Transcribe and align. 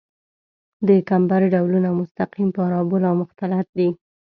د 0.87 0.89
کمبر 1.09 1.41
ډولونه 1.53 1.89
مستقیم، 1.99 2.49
پارابول 2.57 3.01
او 3.09 3.15
مختلط 3.23 3.67
دي 3.77 3.89